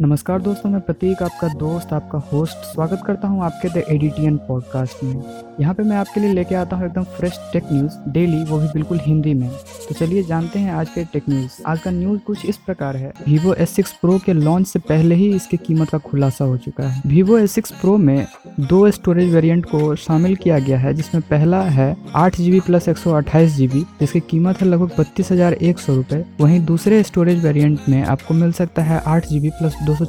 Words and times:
नमस्कार 0.00 0.40
दोस्तों, 0.40 0.68
मैं 0.70 0.80
प्रतीक, 0.80 1.22
आपका 1.22 1.48
दोस्त, 1.58 1.92
आपका 1.92 2.18
होस्ट 2.32 2.64
स्वागत 2.66 3.02
करता 3.06 3.28
हूँ 3.28 3.42
आपके 3.44 3.68
द 3.68 3.82
एडिटियन 3.90 4.36
पॉडकास्ट 4.46 5.02
में। 5.04 5.22
यहाँ 5.60 5.74
पे 5.74 5.82
मैं 5.82 5.96
आपके 5.96 6.20
लिए 6.20 6.32
लेके 6.32 6.54
आता 6.54 6.76
हूँ 6.76 6.86
एकदम 6.86 7.02
फ्रेश 7.16 7.38
टेक 7.52 7.64
न्यूज़ 7.72 7.96
डेली 8.12 8.42
वो 8.44 8.58
भी 8.58 8.66
बिल्कुल 8.66 9.00
हिंदी 9.02 9.34
में। 9.34 9.48
तो 9.88 9.94
चलिए 9.94 10.22
जानते 10.22 10.58
हैं 10.58 10.72
आज 10.72 10.88
के 10.90 11.04
टेक 11.04 11.28
न्यूज़ 11.28 11.60
आज 11.66 11.80
का 11.80 11.90
न्यूज़ 11.90 12.20
कुछ 12.26 12.44
इस 12.46 12.56
प्रकार 12.56 12.96
है। 12.96 13.12
वीवो 13.26 13.52
एस 13.54 13.70
सिक्स 13.70 13.92
प्रो 14.00 14.18
के 14.18 14.32
लॉन्च 14.32 14.66
से 14.66 14.78
पहले 14.78 15.14
ही 15.14 15.28
इसकी 15.34 15.56
कीमत 15.56 15.90
का 15.90 15.98
खुलासा 15.98 16.44
हो 16.44 16.56
चुका 16.58 16.88
है। 16.88 17.02
वीवो 17.06 17.38
एस 17.38 17.52
सिक्स 17.52 17.72
प्रो 17.80 17.96
में 17.98 18.26
दो 18.60 18.90
स्टोरेज 18.90 19.34
वेरियंट 19.34 19.66
को 19.66 19.94
शामिल 19.96 20.36
किया 20.36 20.58
गया 20.58 20.78
है, 20.78 20.94
जिसमें 20.94 21.22
पहला 21.22 21.60
है 21.62 21.96
आठ 22.14 22.36
जी 22.36 22.60
प्लस 22.60 22.88
एक 22.88 22.96
सौ 22.96 23.12
अट्ठाईस 23.12 23.52
जीबी 23.56 23.84
जिसकी 24.00 24.20
कीमत 24.30 24.60
है 24.60 24.68
लगभग 24.68 24.98
बत्तीस 24.98 25.32
हज़ार 25.32 25.52
एक 25.52 25.78
सौ 25.78 25.94
रुपए। 25.94 26.24
वहीं 26.40 26.64
दूसरे 26.66 27.02
स्टोरेज 27.02 27.44
वेरियंट 27.44 27.88
में 27.88 28.02
आपको 28.02 28.34
मिल 28.34 28.52
सकता 28.54 28.82
है 28.82 29.02
आठ 29.06 29.28
जीबी 29.28 29.50
प्लस 29.50 29.76
दो 29.90 29.94
सौ 29.96 30.04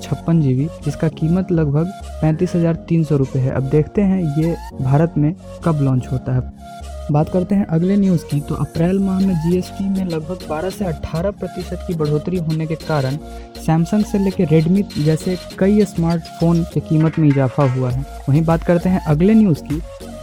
जिसका 0.86 1.08
कीमत 1.10 1.52
लगभग 1.52 1.92
पैंतीस 2.22 2.56
हज़ार 2.56 2.76
तीन 2.90 3.04
सौ 3.04 3.18
रुपए 3.18 3.40
है। 3.40 3.52
अब 3.52 3.70
देखते 3.70 4.02
हैं 4.02 4.22
ये 4.38 4.56
भारत 4.82 5.14
में 5.18 5.34
कब 5.66 5.82
लॉन्च 5.82 6.08
होता 6.12 6.36
है। 6.36 6.80
बात 7.12 7.30
करते 7.30 7.56
हैं 7.56 7.66
अगले 7.66 7.96
न्यूज़ 7.98 8.24
की 8.26 8.40
तो 8.40 8.56
अप्रैल 8.56 9.00
माह 9.00 9.20
में 9.20 9.34
जीएसटी 9.36 9.88
में 9.90 10.06
लगभग 10.06 10.48
12 10.50 10.70
से 10.70 10.86
18 10.86 11.32
प्रतिशत 11.32 11.84
की 11.88 11.94
बढ़ोतरी 11.94 12.38
होने 12.38 12.68
के 12.68 12.76
कारण 12.76 13.18
सैमसंग 13.66 14.04
से 14.04 14.18
लेकर 14.18 14.48
रेडमी 14.48 14.84
जैसे 14.98 15.38
कई 15.60 15.84
स्मार्टफ़ोन 15.86 16.64
की 16.64 16.80
कीमत 16.80 17.20
में 17.20 17.28
इजाफा 17.30 17.64
हुआ 17.72 17.90
है। 17.92 18.06
वहीं 18.30 18.44
बात 18.46 18.64
करते 18.64 18.90
हैं 18.90 19.02
अगले 19.06 19.34
न्यूज़ 19.34 19.64
की 19.64 19.82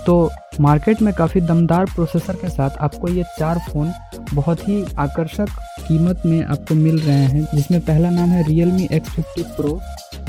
तो 0.09 0.31
मार्केट 0.61 1.01
में 1.03 1.13
काफ़ी 1.15 1.41
दमदार 1.41 1.85
प्रोसेसर 1.85 2.37
के 2.37 2.49
साथ 2.49 2.77
आपको 2.81 3.09
ये 3.09 3.25
चार 3.39 3.59
फ़ोन 3.59 3.93
बहुत 4.35 4.69
ही 4.69 4.85
आकर्षक 4.99 5.49
कीमत 5.89 6.23
में 6.27 6.45
आपको 6.45 6.75
मिल 6.75 6.99
रहे 6.99 7.25
हैं, 7.25 7.45
जिसमें 7.55 7.81
पहला 7.81 8.11
नाम 8.11 8.29
है 8.29 8.47
real 8.49 8.73
me 8.73 8.89
X 8.93 9.11
fifty 9.11 9.43
pro 9.57 9.81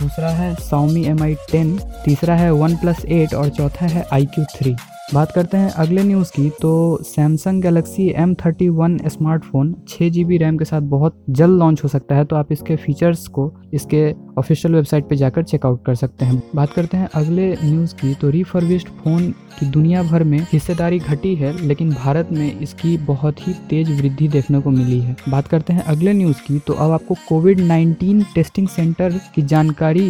दूसरा 0.02 0.30
है 0.30 0.54
साउमी 0.56 1.06
एम 1.06 1.24
आई 1.24 1.36
टेन 1.52 1.78
तीसरा 2.06 2.36
है 2.36 2.52
वन 2.54 2.76
प्लस 2.76 3.06
एट 3.06 3.34
और 3.34 3.50
चौथा 3.50 3.86
है 3.86 4.06
आई 4.14 4.26
क्यू 4.26 4.46
थ्री 4.56 4.76
बात 5.14 5.32
करते 5.32 5.58
हैं 5.58 5.70
अगले 5.74 6.02
न्यूज़ 6.04 6.32
की 6.32 6.50
तो 6.62 6.72
Samsung 7.04 7.62
Galaxy 7.62 8.08
M 8.18 8.34
thirty 8.36 8.68
one 8.70 8.98
smartphone 9.08 9.74
छः 9.90 10.10
जी 10.10 10.24
बी 10.24 10.38
रैम 10.38 10.58
के 10.58 10.66
साथ 10.66 10.82
बहुत 10.90 11.24
जल्द 11.30 11.60
लॉन्च 11.60 11.84
हो 11.84 11.90
सकता 11.90 12.16
है 12.16 12.26
तो 12.26 12.36
आप 12.36 12.52
इसके 12.52 12.76
फीचर्स 12.76 13.26
को 13.28 13.52
इसके 13.74 14.04
ऑफिशियल 14.38 14.76
वेबसाइट 14.76 15.08
पे 15.10 15.16
जाकर 15.16 15.44
चेकआउट 15.44 15.84
कर 15.86 15.96
सकते 15.96 16.26
हैं। 16.26 16.42
बात 16.56 16.74
करते 16.74 16.98
हैं 16.98 17.10
अगले 17.16 17.52
न्यूज़ 17.64 17.96
की 17.96 18.14
तो 18.14 18.30
रिफर्बिश्ड 18.30 18.88
फ़ोन 19.04 19.30
की 19.60 19.66
दुनिया 19.68 20.04
भर 20.04 20.24
में 20.24 20.40
हिस्सेदारी 20.54 21.00
घटी 21.00 21.34
है, 21.36 21.52
लेकिन 21.68 21.94
भारत 21.94 22.30
में 22.32 22.60
इसकी 22.60 22.98
बहुत 23.06 23.48
ही 23.48 23.54
तेज 23.70 23.90
वृद्धि 24.02 24.28
देखने 24.28 24.62
को 24.62 24.70
मिली 24.70 25.00
है। 25.00 25.16
बात 25.30 25.48
करते 25.48 25.74
हैं 25.74 25.84
अगले 25.86 26.14
न्यूज़ 26.14 26.42
की 26.48 26.60
तो 26.68 26.74
अब 26.76 26.92
आपको 26.92 27.16
कोविड 27.30 27.60
नाइन्टीन 27.62 28.24
टेस्टिंग 28.36 28.68
सेंटर 28.68 29.20
की 29.36 29.42
जानकारी 29.44 30.10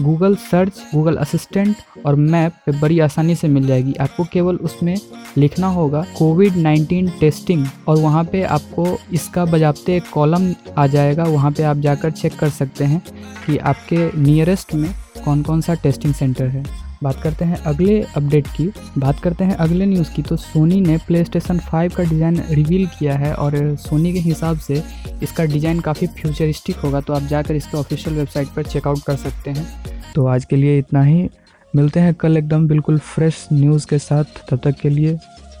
गूगल 0.00 0.34
सर्च 0.42 0.82
गूगल 0.94 1.16
असिस्टेंट 1.16 1.76
और 2.06 2.14
मैप 2.14 2.52
पे 2.66 2.72
बड़ी 2.80 2.98
आसानी 3.00 3.34
से 3.34 3.48
मिल 3.48 3.66
जाएगी। 3.66 3.94
आपको 4.00 4.24
केवल 4.24 4.56
उसमें 4.56 4.96
लिखना 5.36 5.66
होगा 5.66 6.04
कोविड 6.18 6.56
19 6.56 7.10
टेस्टिंग 7.20 7.66
और 7.88 7.96
वहाँ 7.96 8.24
पे 8.24 8.42
आपको 8.42 8.86
इसका 9.12 9.44
बजाबते 9.44 9.96
एक 9.96 10.10
कॉलम 10.12 10.52
आ 10.78 10.86
जाएगा। 10.86 11.24
वहाँ 11.24 11.50
पे 11.50 11.62
आप 11.62 11.76
जाकर 11.76 12.10
चेक 12.10 12.38
कर 12.38 12.50
सकते 12.50 12.84
हैं 12.84 13.02
कि 13.46 13.58
आपके 13.58 14.10
नियरेस्ट 14.16 14.74
में 14.74 14.90
कौन 15.24 15.42
कौन 15.42 15.60
सा 15.60 15.74
टेस्टिंग 15.74 16.14
सेंटर 16.14 16.46
है। 16.46 16.85
बात 17.02 17.20
करते 17.22 17.44
हैं 17.44 17.56
अगले 17.64 18.00
अपडेट 18.16 18.46
की। 18.46 18.70
बात 18.98 19.20
करते 19.20 19.44
हैं 19.44 19.56
अगले 19.56 19.86
न्यूज़ 19.86 20.10
की। 20.12 20.22
तो 20.22 20.36
सोनी 20.36 20.80
ने 20.80 20.96
प्ले 20.96 21.24
स्टेशन 21.24 21.58
फाइव 21.60 21.92
का 21.96 22.04
डिज़ाइन 22.04 22.42
रिवील 22.50 22.86
किया 22.98 23.16
है 23.16 23.32
और 23.34 23.54
सोनी 23.80 24.12
के 24.12 24.18
हिसाब 24.18 24.58
से 24.58 24.82
इसका 25.22 25.44
डिज़ाइन 25.44 25.80
काफ़ी 25.80 26.06
फ्यूचरिस्टिक 26.12 26.76
होगा। 26.76 27.00
तो 27.00 27.12
आप 27.12 27.22
जाकर 27.22 27.56
इसके 27.56 27.76
ऑफिशियल 27.76 28.16
वेबसाइट 28.16 28.48
पर 28.48 28.66
चेकआउट 28.66 29.02
कर 29.06 29.16
सकते 29.16 29.50
हैं। 29.50 29.66
तो 30.14 30.26
आज 30.26 30.44
के 30.44 30.56
लिए 30.56 30.78
इतना 30.78 31.02
ही। 31.02 31.28
मिलते 31.74 32.00
हैं 32.00 32.14
कल 32.14 32.36
एकदम 32.36 32.66
बिल्कुल 32.68 32.98
फ्रेश 32.98 33.46
न्यूज़ 33.52 33.86
के 33.86 33.98
साथ। 33.98 34.24
तब 34.50 34.60
तक 34.64 34.80
के 34.80 34.88
लिए 34.88 35.16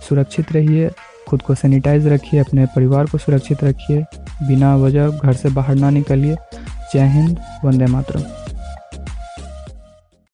सुरक्षित 0.08 0.52
रहिए, 0.52 0.90
खुद 1.28 1.42
को 1.42 1.54
सैनिटाइज 1.54 2.06
रखिए, 2.06 2.40
अपने 2.40 2.66
परिवार 2.66 3.06
को 3.06 3.18
सुरक्षित 3.18 3.64
रखिए, 3.64 4.04
बिना 4.42 4.74
वजह 4.76 5.08
घर 5.08 5.32
से 5.32 5.48
बाहर 5.48 5.74
ना 5.74 5.90
निकलिए। 5.90 6.36
जय 6.92 7.06
हिंद, 7.08 7.38
वंदे 7.64 7.86
मातरम। 7.86 8.35